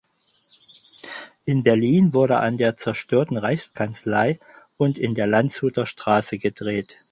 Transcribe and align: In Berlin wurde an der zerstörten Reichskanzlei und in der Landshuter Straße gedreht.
In 1.45 1.61
Berlin 1.61 2.11
wurde 2.11 2.37
an 2.39 2.57
der 2.57 2.75
zerstörten 2.75 3.37
Reichskanzlei 3.37 4.39
und 4.77 4.97
in 4.97 5.13
der 5.13 5.27
Landshuter 5.27 5.85
Straße 5.85 6.39
gedreht. 6.39 6.95